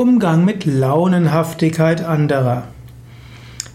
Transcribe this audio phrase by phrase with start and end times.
[0.00, 2.68] Umgang mit Launenhaftigkeit anderer.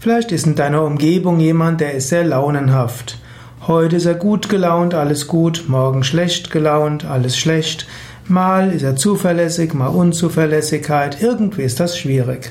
[0.00, 3.20] Vielleicht ist in deiner Umgebung jemand, der ist sehr launenhaft.
[3.68, 7.86] Heute ist er gut gelaunt, alles gut, morgen schlecht gelaunt, alles schlecht.
[8.26, 12.50] Mal ist er zuverlässig, mal Unzuverlässigkeit, irgendwie ist das schwierig.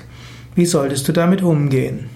[0.56, 2.10] Wie solltest du damit umgehen?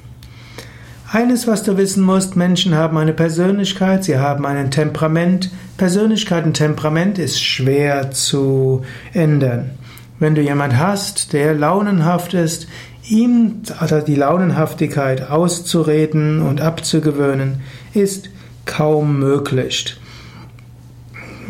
[1.12, 5.52] Eines, was du wissen musst, Menschen haben eine Persönlichkeit, sie haben ein Temperament.
[5.76, 9.71] Persönlichkeit und Temperament ist schwer zu ändern.
[10.20, 12.68] Wenn du jemand hast, der launenhaft ist,
[13.07, 17.61] ihm also die Launenhaftigkeit auszureden und abzugewöhnen,
[17.93, 18.29] ist
[18.65, 19.97] kaum möglich.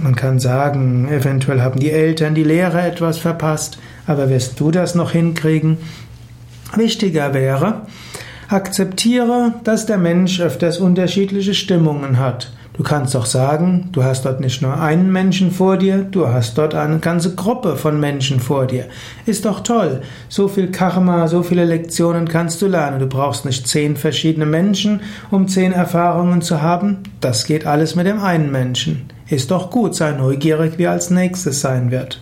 [0.02, 4.96] Man kann sagen, eventuell haben die Eltern, die Lehrer etwas verpasst, aber wirst du das
[4.96, 5.78] noch hinkriegen?
[6.76, 7.82] Wichtiger wäre,
[8.48, 12.52] akzeptiere, dass der Mensch öfters unterschiedliche Stimmungen hat.
[12.80, 16.58] Du kannst doch sagen, du hast dort nicht nur einen Menschen vor dir, du hast
[16.58, 18.86] dort eine ganze Gruppe von Menschen vor dir.
[19.26, 20.00] Ist doch toll.
[20.30, 23.00] So viel Karma, so viele Lektionen kannst du lernen.
[23.00, 27.00] Du brauchst nicht zehn verschiedene Menschen, um zehn Erfahrungen zu haben.
[27.20, 29.10] Das geht alles mit dem einen Menschen.
[29.28, 32.22] Ist doch gut, sei neugierig, wie als nächstes sein wird.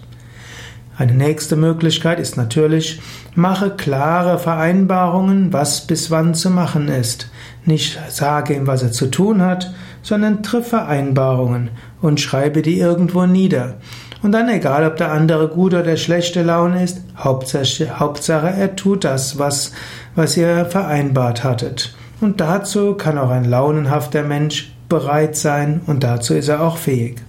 [0.98, 3.00] Eine nächste Möglichkeit ist natürlich,
[3.36, 7.30] mache klare Vereinbarungen, was bis wann zu machen ist.
[7.66, 11.70] Nicht sage ihm, was er zu tun hat, sondern triff Vereinbarungen
[12.02, 13.76] und schreibe die irgendwo nieder.
[14.24, 19.04] Und dann egal, ob der andere gut oder schlechte Laune ist, Hauptsache, Hauptsache er tut
[19.04, 19.74] das, was,
[20.16, 21.96] was ihr vereinbart hattet.
[22.22, 27.22] Und dazu kann auch ein launenhafter Mensch bereit sein und dazu ist er auch fähig.